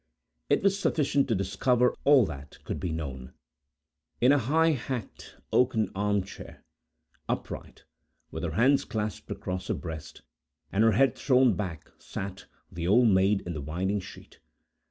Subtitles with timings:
[0.49, 3.33] It was sufficient to discover all that could be known.
[4.19, 6.63] In a high backed oaken arm chair,
[7.29, 7.83] upright,
[8.31, 10.23] with her hands clasped across her breast,
[10.71, 14.39] and her head thrown back, sat the "Old Maid in the Winding Sheet."